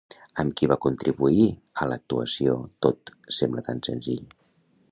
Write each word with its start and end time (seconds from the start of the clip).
Amb 0.43 0.53
qui 0.59 0.67
va 0.71 0.77
contribuir 0.85 1.45
a 1.83 1.87
l'actuació 1.91 2.57
Tot 2.87 3.13
sembla 3.41 3.65
tan 3.69 3.83
senzill? 3.89 4.25